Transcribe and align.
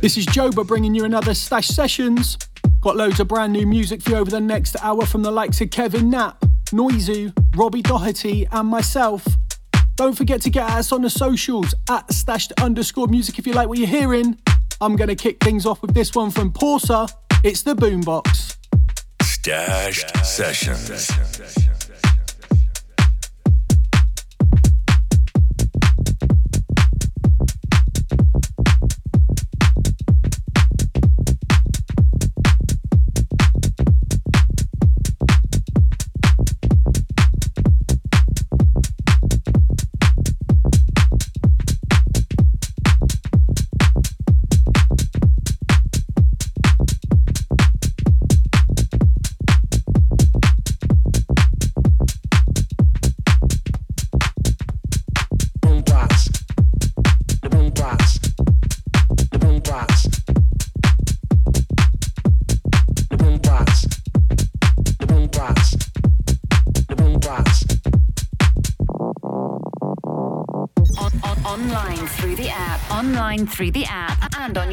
This 0.00 0.16
is 0.16 0.24
Joba 0.24 0.66
bringing 0.66 0.94
you 0.94 1.04
another 1.04 1.34
Stash 1.34 1.68
Sessions. 1.68 2.38
Got 2.80 2.96
loads 2.96 3.20
of 3.20 3.28
brand 3.28 3.52
new 3.52 3.66
music 3.66 4.00
for 4.00 4.12
you 4.12 4.16
over 4.16 4.30
the 4.30 4.40
next 4.40 4.74
hour 4.82 5.04
from 5.04 5.22
the 5.22 5.30
likes 5.30 5.60
of 5.60 5.70
Kevin 5.70 6.08
Knapp, 6.08 6.40
Noizu, 6.72 7.34
Robbie 7.54 7.82
Doherty, 7.82 8.46
and 8.50 8.66
myself. 8.66 9.26
Don't 9.96 10.16
forget 10.16 10.40
to 10.40 10.50
get 10.50 10.70
us 10.70 10.90
on 10.90 11.02
the 11.02 11.10
socials 11.10 11.74
at 11.90 12.10
stashed 12.10 12.54
underscore 12.62 13.08
music 13.08 13.38
if 13.38 13.46
you 13.46 13.52
like 13.52 13.68
what 13.68 13.76
you're 13.76 13.86
hearing. 13.86 14.38
I'm 14.80 14.96
going 14.96 15.08
to 15.08 15.14
kick 15.14 15.44
things 15.44 15.66
off 15.66 15.82
with 15.82 15.92
this 15.92 16.14
one 16.14 16.30
from 16.30 16.50
Porsa. 16.50 17.12
It's 17.44 17.62
the 17.62 17.74
Boombox. 17.76 18.56
Stashed 19.22 20.24
Sessions. 20.24 20.86
through 21.10 21.69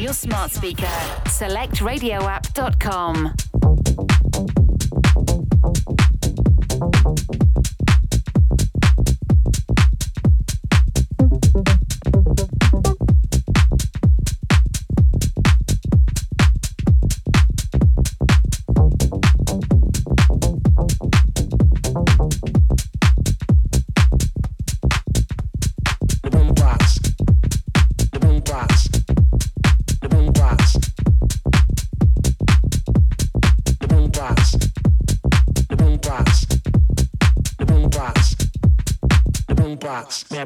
your 0.08 0.14
smart 0.14 0.50
speaker. 0.50 0.86
SelectRadioApp.com. 1.26 3.34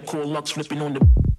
cool 0.06 0.26
lux 0.26 0.52
flipping 0.52 0.80
on 0.80 0.94
The 0.94 1.31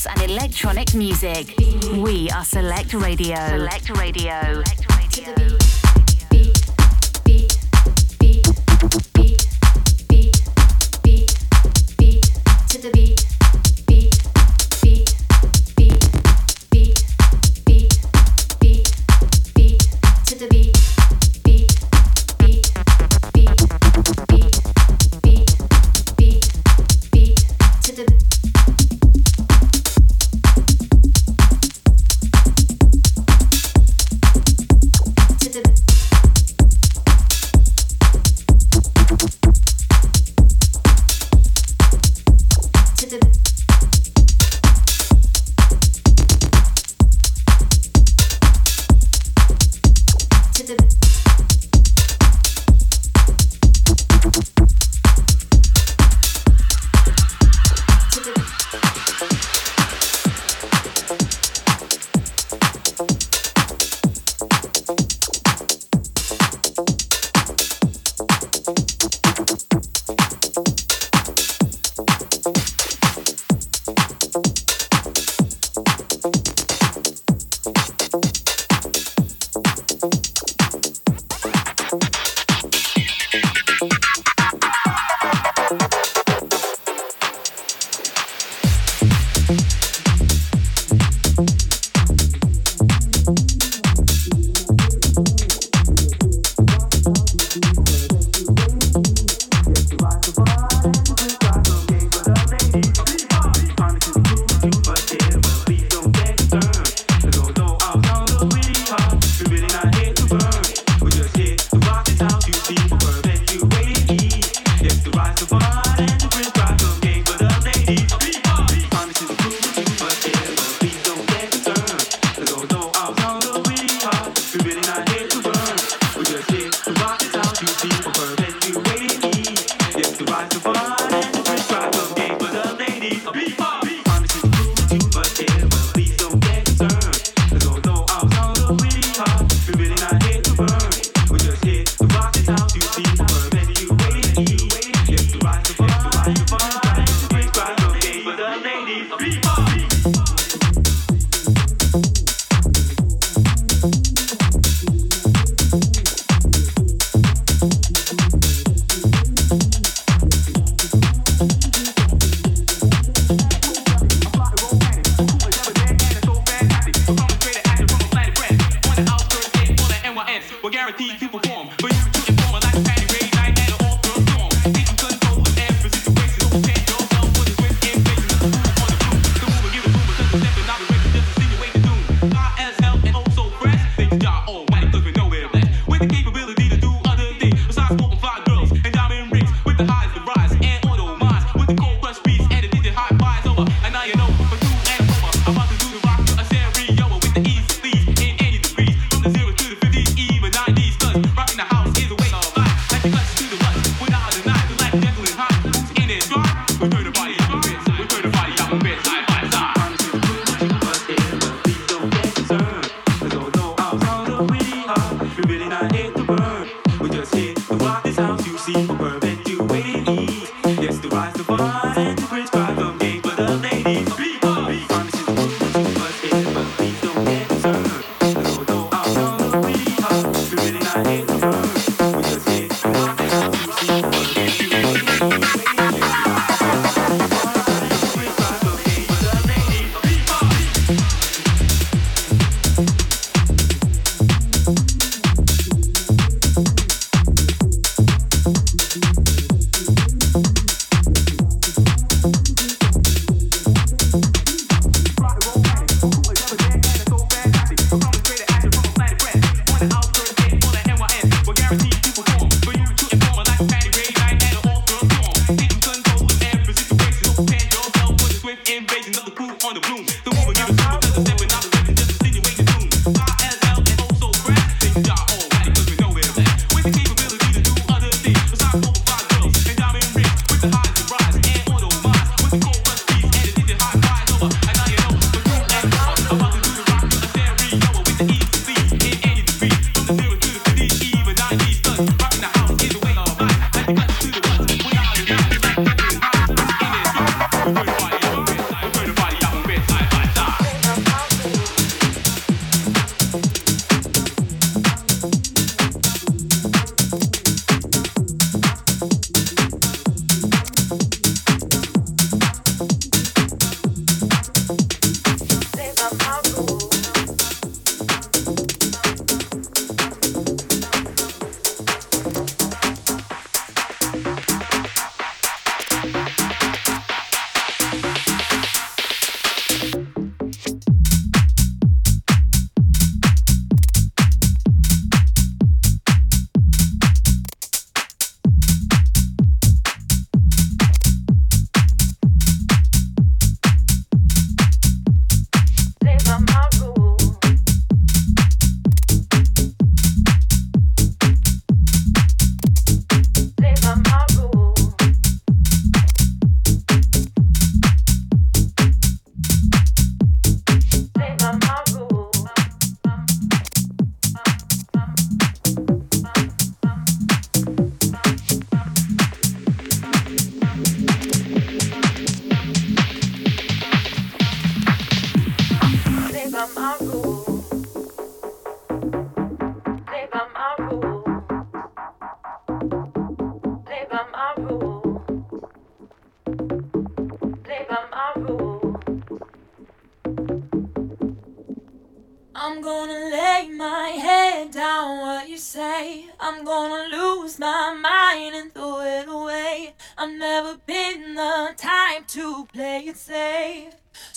And 0.06 0.30
electronic 0.30 0.94
music. 0.94 1.54
We 1.96 2.30
are 2.30 2.44
Select 2.44 2.94
Radio. 2.94 3.36
Select 3.48 3.90
Radio. 3.98 4.83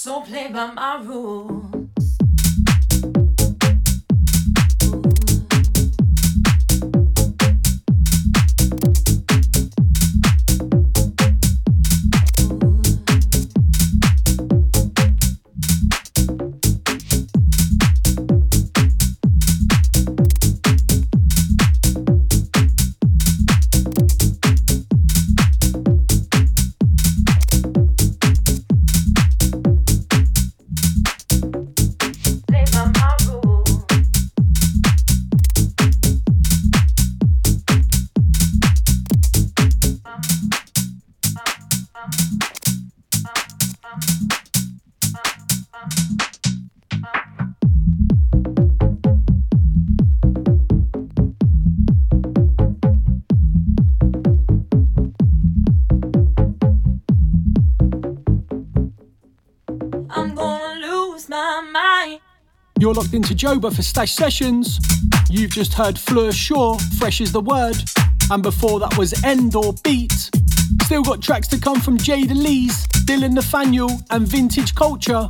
So 0.07 0.21
play 0.21 0.47
by 0.47 0.71
my 0.71 1.01
rules. 1.03 1.86
Into 63.47 63.59
Joba 63.59 63.75
for 63.75 63.81
Stash 63.81 64.13
Sessions. 64.13 64.79
You've 65.29 65.51
just 65.51 65.73
heard 65.73 65.97
Fleur 65.97 66.31
Shore, 66.31 66.77
Fresh 66.97 67.21
is 67.21 67.31
the 67.31 67.41
Word. 67.41 67.77
And 68.29 68.43
before 68.43 68.79
that 68.79 68.97
was 68.97 69.23
End 69.23 69.55
or 69.55 69.73
Beat. 69.83 70.29
Still 70.83 71.03
got 71.03 71.21
tracks 71.21 71.47
to 71.49 71.59
come 71.59 71.79
from 71.79 71.97
Jada 71.97 72.35
Lees, 72.35 72.87
Dylan 73.05 73.33
Nathaniel, 73.33 73.89
and 74.09 74.27
Vintage 74.27 74.75
Culture. 74.75 75.27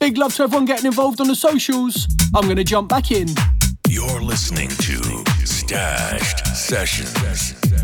Big 0.00 0.18
love 0.18 0.34
to 0.36 0.44
everyone 0.44 0.64
getting 0.64 0.86
involved 0.86 1.20
on 1.20 1.28
the 1.28 1.34
socials. 1.34 2.06
I'm 2.34 2.44
going 2.44 2.56
to 2.56 2.64
jump 2.64 2.88
back 2.88 3.10
in. 3.10 3.28
You're 3.88 4.22
listening 4.22 4.68
to 4.68 5.02
Stashed 5.44 6.46
Sessions. 6.56 7.81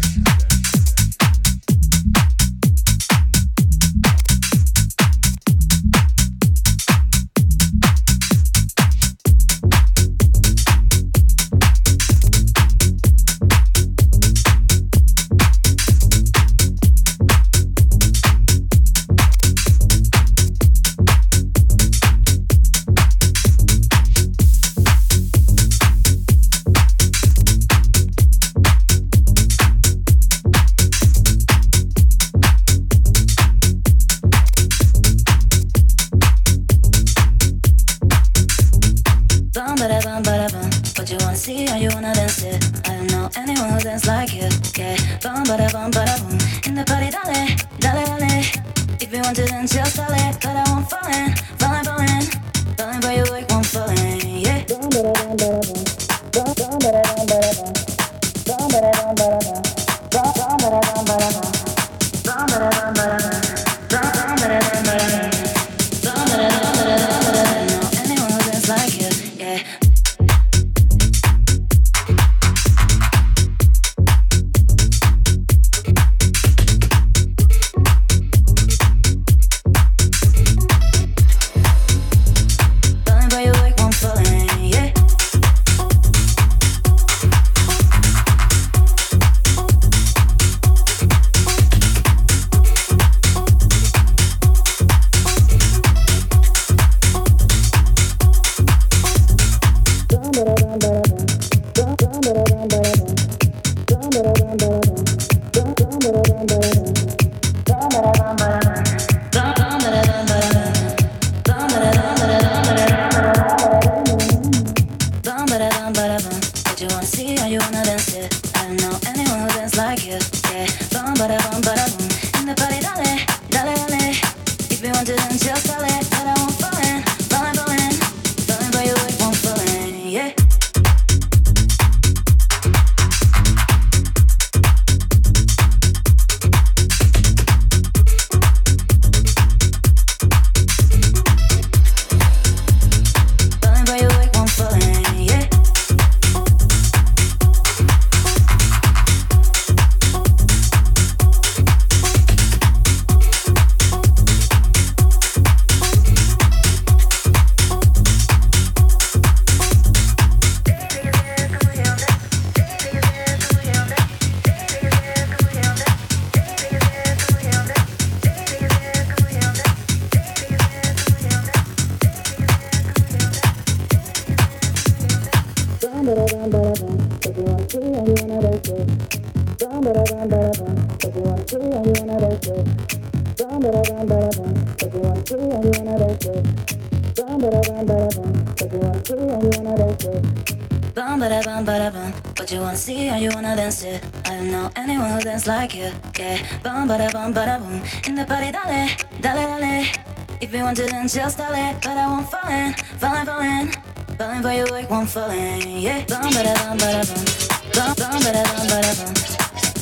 just 201.09 201.39
it, 201.41 201.77
but 201.81 201.97
I 201.97 202.07
won't 202.07 202.31
fall 202.31 202.51
in, 202.51 202.75
fallin', 203.01 203.25
fallin', 203.25 203.73
fallin' 204.19 204.43
for 204.43 204.53
you. 204.53 204.67
work, 204.71 204.91
won't 204.91 205.09
fall 205.09 205.31
in, 205.31 205.81
yeah. 205.81 206.05
Bum 206.05 206.21
ba 206.35 206.43
da 206.45 206.53
bum 206.61 206.77
ba 206.77 206.85
da 206.93 207.03
bum, 207.09 207.25
bum 207.73 207.95
bum 207.97 208.21
ba 208.21 208.31
da 208.37 208.43
bum 208.45 208.67
ba 208.69 208.77
da 208.85 208.93
bum, 208.99 209.15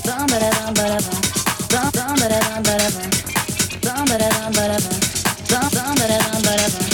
bum 0.06 0.26
ba 0.30 0.38
da 0.38 0.50
bum 0.54 0.74
ba 0.74 0.84
da 0.86 0.98
bum, 1.02 1.18
bum 1.66 1.90
bum 1.96 2.14
ba 2.14 2.26
da 2.30 2.38
bum 2.46 2.62
ba 2.62 2.74
da 2.78 2.86
bum, 2.94 3.10
bum 3.82 4.04
ba 4.06 4.14
da 4.22 4.28
bum 4.38 4.52
ba 4.54 4.64
da 4.70 4.78
bum, 4.78 4.98
bum 5.50 5.66
bum 5.74 5.94
ba 5.98 6.06
da 6.06 6.18
bum 6.22 6.42
ba 6.46 6.52
da 6.54 6.68
bum, 6.70 6.86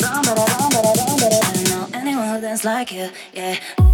bum 0.00 0.20
ba 0.24 0.32
da 0.34 0.44
bum 0.44 0.68
ba 0.74 0.80
da 0.84 0.92
bum 0.92 1.16
ba 1.16 1.28
da 1.32 1.40
bum. 1.40 1.56
I 1.56 1.62
know 1.70 1.88
anyone 1.94 2.28
who 2.28 2.40
dance 2.42 2.64
like 2.64 2.92
you, 2.92 3.08
yeah. 3.32 3.93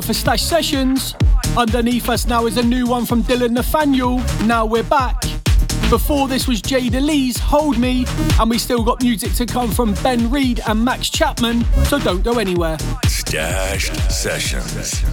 for 0.00 0.14
Stash 0.14 0.42
Sessions. 0.42 1.14
Underneath 1.56 2.08
us 2.08 2.26
now 2.26 2.46
is 2.46 2.56
a 2.56 2.62
new 2.62 2.86
one 2.86 3.04
from 3.04 3.22
Dylan 3.24 3.50
Nathaniel. 3.50 4.18
Now 4.46 4.64
we're 4.64 4.82
back. 4.82 5.20
Before 5.90 6.28
this 6.28 6.48
was 6.48 6.62
Jada 6.62 7.04
Lee's 7.04 7.36
Hold 7.36 7.76
Me, 7.76 8.06
and 8.40 8.48
we 8.48 8.58
still 8.58 8.82
got 8.82 9.02
music 9.02 9.34
to 9.34 9.44
come 9.44 9.70
from 9.70 9.92
Ben 10.02 10.30
Reed 10.30 10.60
and 10.66 10.82
Max 10.82 11.10
Chapman, 11.10 11.64
so 11.84 11.98
don't 11.98 12.22
go 12.22 12.38
anywhere. 12.38 12.78
Stashed 13.06 13.94
Sessions. 14.10 15.11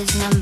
is 0.00 0.14
number 0.20 0.37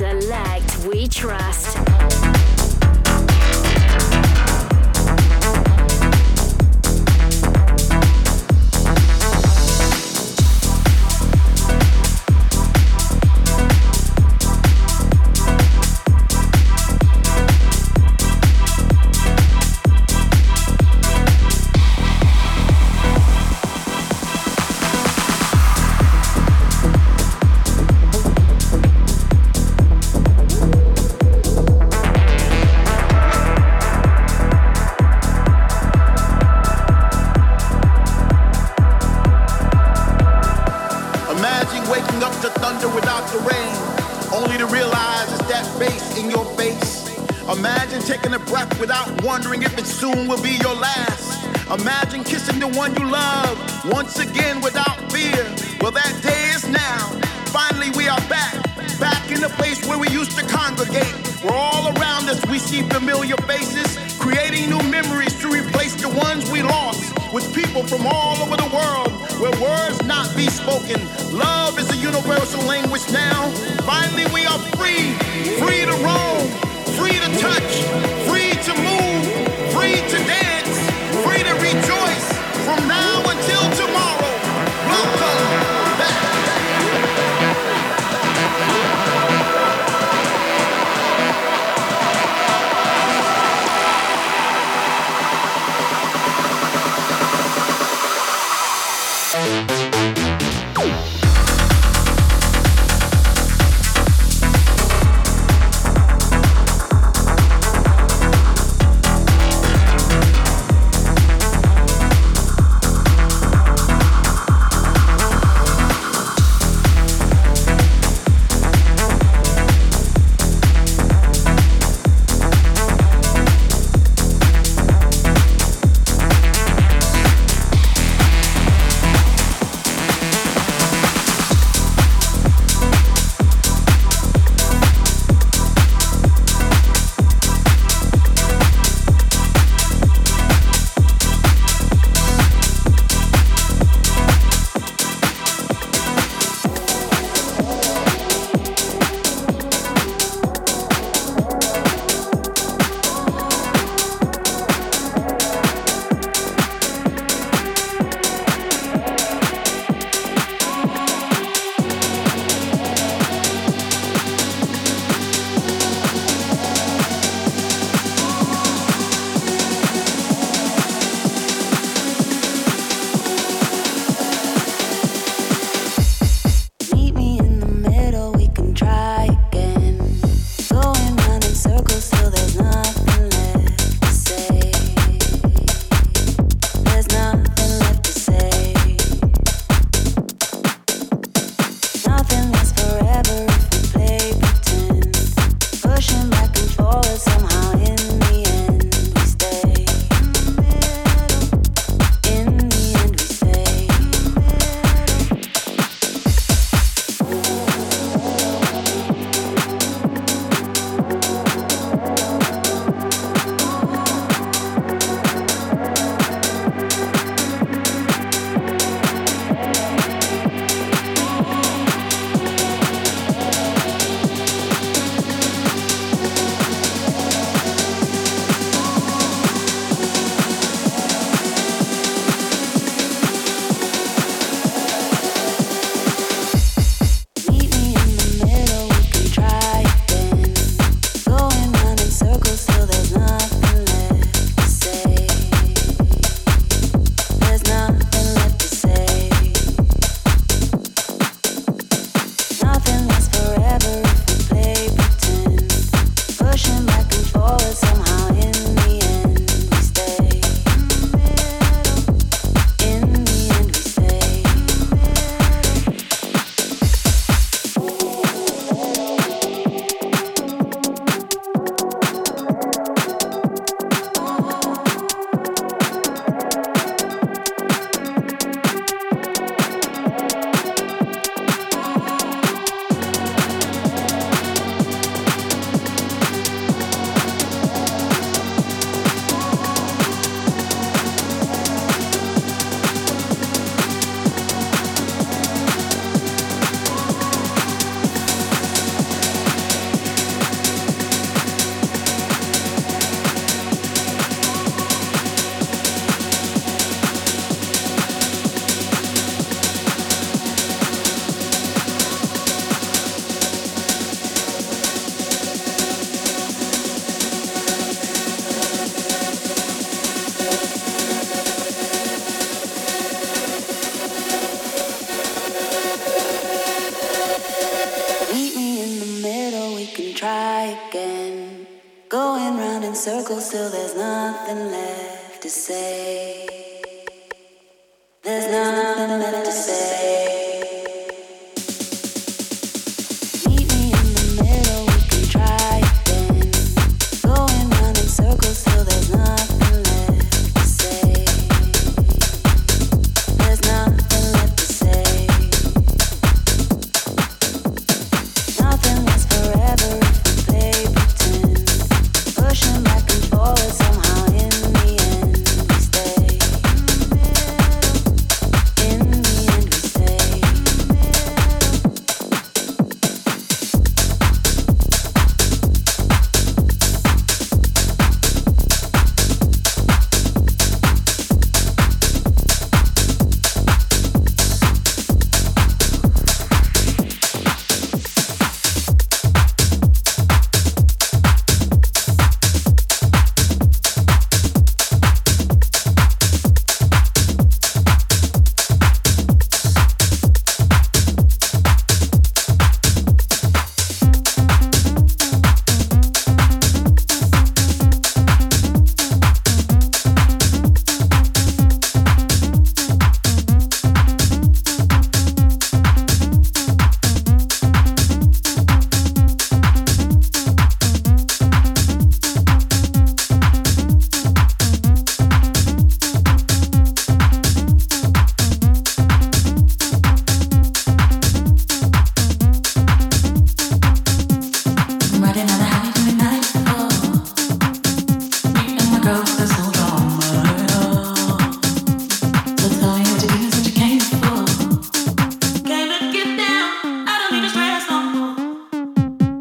Select 0.00 0.78
We 0.86 1.08
Trust. 1.08 1.79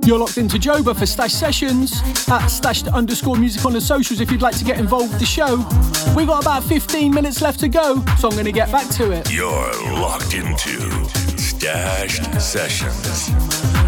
Into 0.10 0.58
Joba 0.58 0.98
for 0.98 1.06
Stashed 1.06 1.38
Sessions 1.38 2.02
at 2.30 2.48
stashed 2.48 2.88
underscore 2.88 3.36
music 3.36 3.64
on 3.64 3.74
the 3.74 3.80
socials 3.80 4.20
if 4.20 4.32
you'd 4.32 4.42
like 4.42 4.58
to 4.58 4.66
get 4.66 4.80
involved 4.80 5.12
with 5.12 5.20
the 5.20 5.26
show. 5.26 5.58
We've 6.16 6.26
got 6.26 6.42
about 6.42 6.64
15 6.64 7.14
minutes 7.14 7.44
left 7.44 7.60
to 7.60 7.70
go, 7.70 8.04
so 8.18 8.28
I'm 8.28 8.34
going 8.34 8.46
to 8.46 8.52
get 8.52 8.72
back 8.72 8.90
to 8.96 9.12
it. 9.12 9.32
You're 9.32 9.72
locked 9.94 10.34
into 10.34 10.90
Stashed 11.38 12.42
Sessions. 12.42 13.79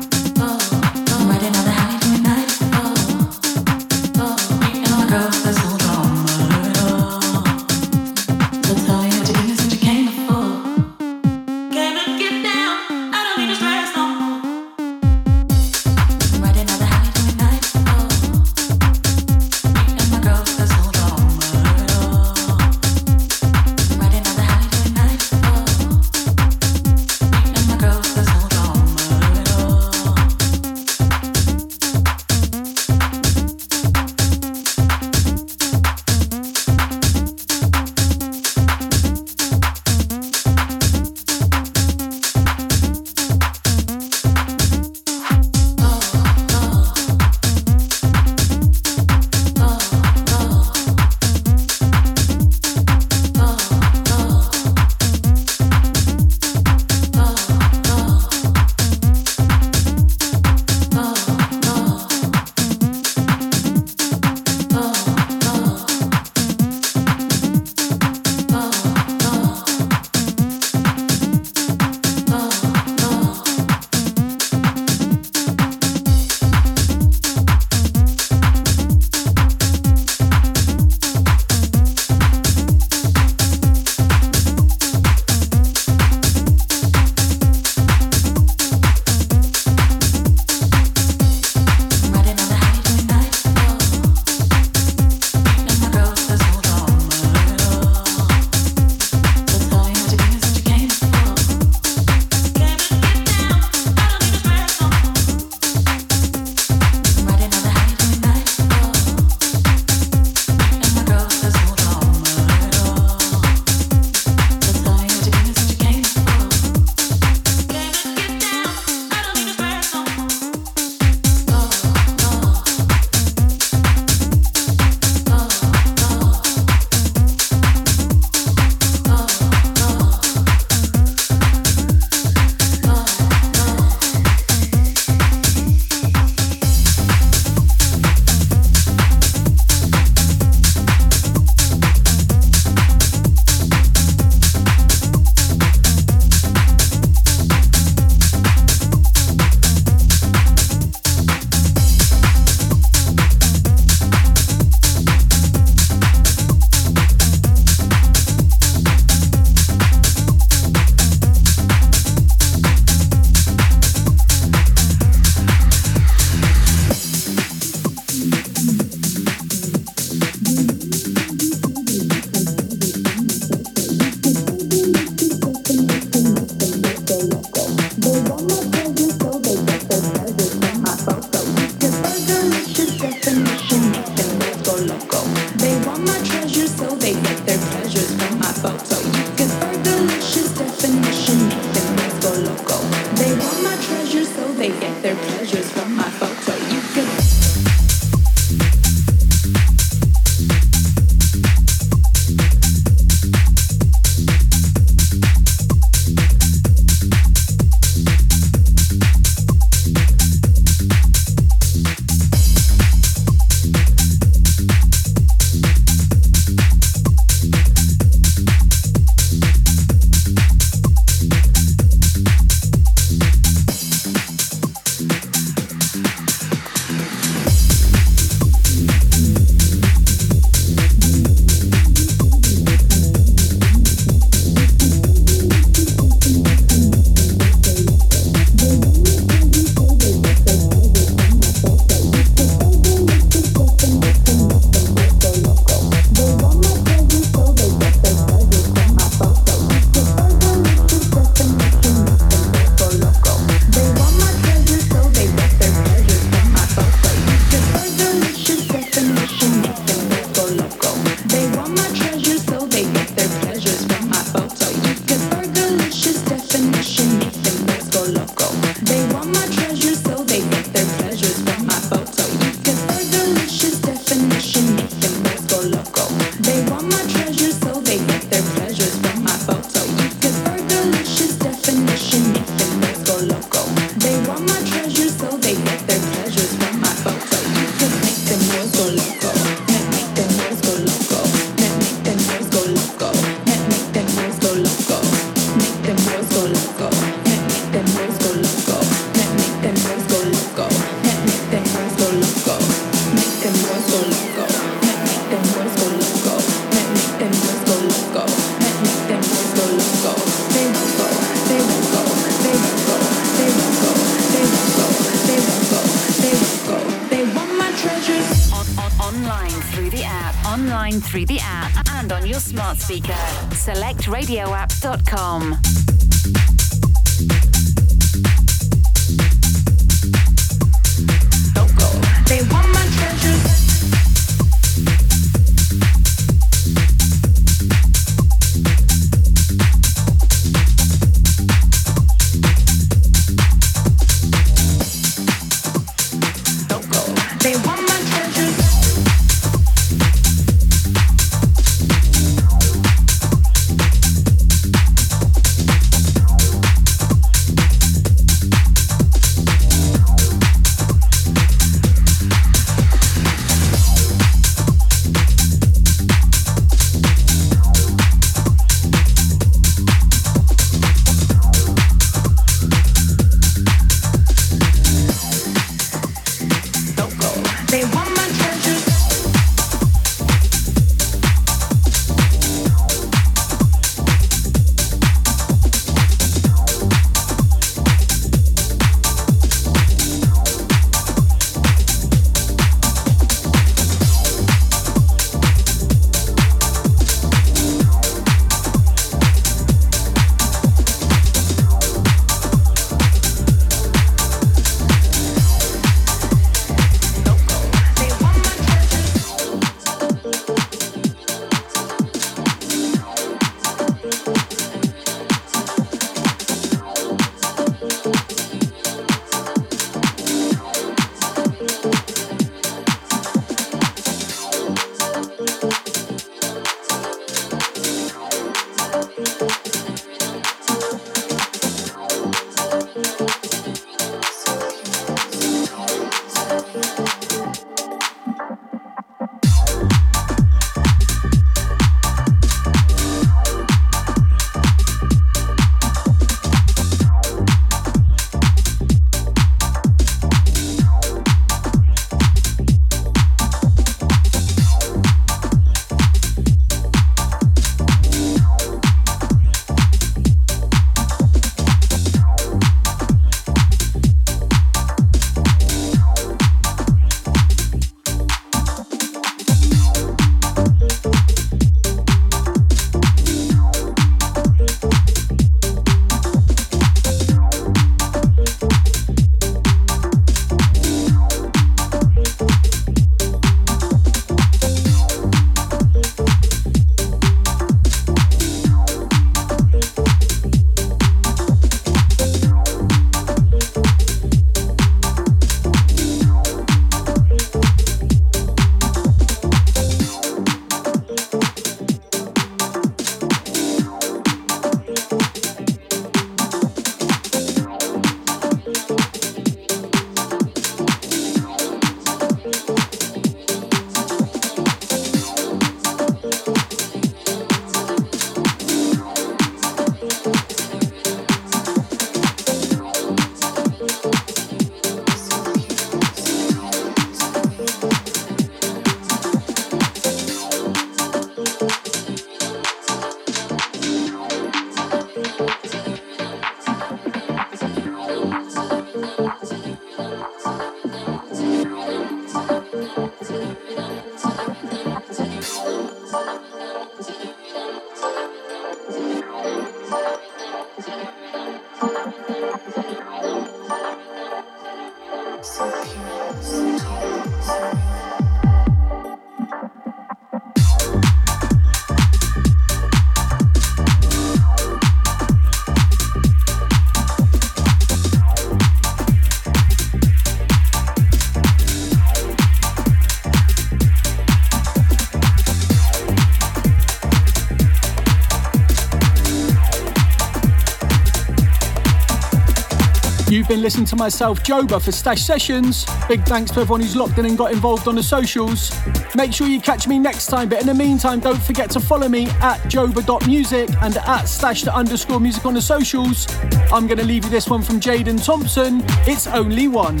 Been 583.56 583.62
listening 583.62 583.86
to 583.86 583.96
myself, 583.96 584.42
Joba, 584.42 584.82
for 584.82 584.92
Stashed 584.92 585.26
Sessions. 585.26 585.86
Big 586.08 586.22
thanks 586.26 586.50
to 586.50 586.60
everyone 586.60 586.82
who's 586.82 586.94
locked 586.94 587.16
in 587.16 587.24
and 587.24 587.38
got 587.38 587.52
involved 587.52 587.88
on 587.88 587.94
the 587.94 588.02
socials. 588.02 588.70
Make 589.14 589.32
sure 589.32 589.46
you 589.46 589.62
catch 589.62 589.88
me 589.88 589.98
next 589.98 590.26
time, 590.26 590.50
but 590.50 590.60
in 590.60 590.66
the 590.66 590.74
meantime, 590.74 591.20
don't 591.20 591.40
forget 591.40 591.70
to 591.70 591.80
follow 591.80 592.06
me 592.06 592.26
at 592.42 592.60
joba.music 592.64 593.70
and 593.80 593.96
at 593.96 594.24
stash 594.26 594.66
underscore 594.66 595.20
music 595.20 595.46
on 595.46 595.54
the 595.54 595.62
socials. 595.62 596.26
I'm 596.70 596.86
going 596.86 596.98
to 596.98 597.04
leave 597.04 597.24
you 597.24 597.30
this 597.30 597.48
one 597.48 597.62
from 597.62 597.80
Jaden 597.80 598.22
Thompson. 598.22 598.82
It's 599.06 599.26
only 599.26 599.68
one. 599.68 600.00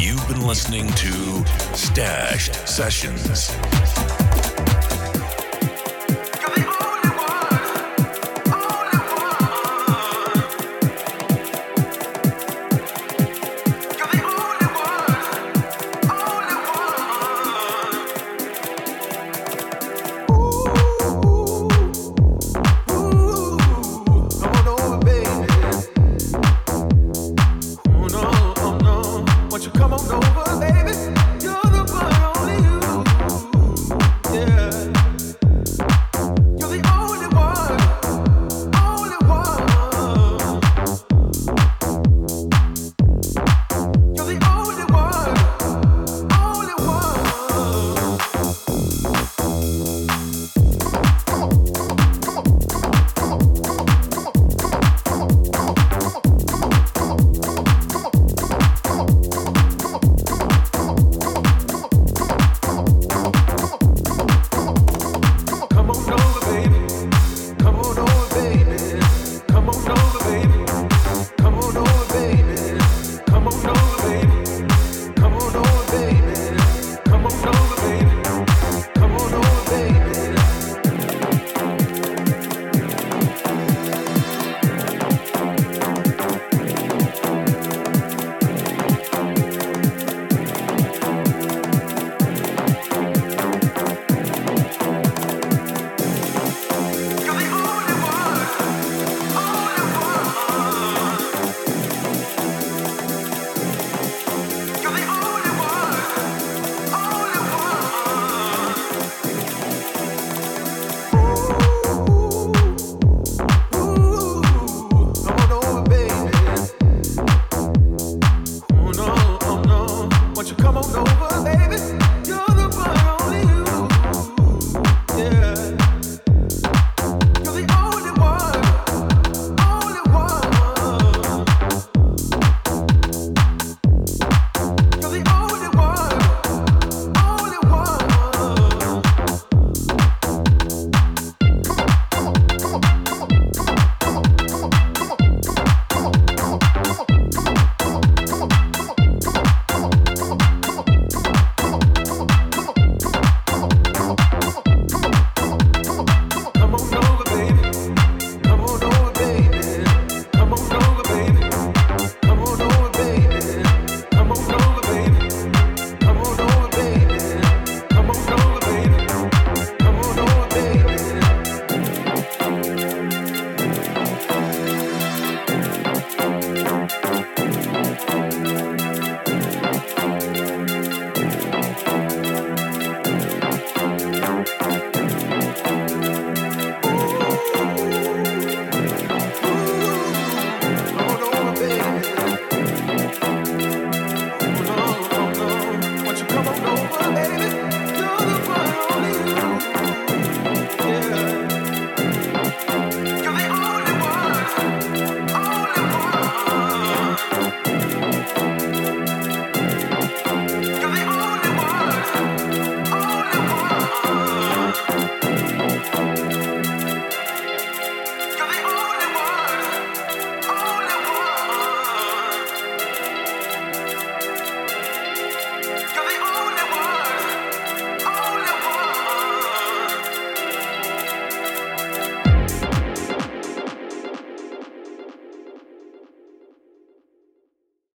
You've 0.00 0.26
been 0.26 0.40
listening 0.46 0.88
to 0.92 1.44
Stashed 1.76 2.54
Sessions. 2.66 3.54